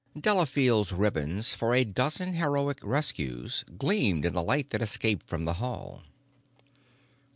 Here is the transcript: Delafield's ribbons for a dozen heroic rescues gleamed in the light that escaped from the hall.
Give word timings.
Delafield's 0.19 0.91
ribbons 0.91 1.53
for 1.53 1.75
a 1.75 1.83
dozen 1.85 2.33
heroic 2.33 2.79
rescues 2.81 3.63
gleamed 3.77 4.25
in 4.25 4.33
the 4.33 4.41
light 4.41 4.71
that 4.71 4.81
escaped 4.81 5.27
from 5.27 5.45
the 5.45 5.53
hall. 5.61 6.01